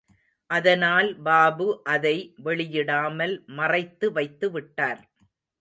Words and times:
அதனால் 0.49 1.09
பாபு 1.21 1.67
அதை 1.85 2.15
வெளியிடாமல் 2.45 3.35
மறைத்து 3.59 4.11
வைத்து 4.11 4.49
விட்டார். 4.51 5.01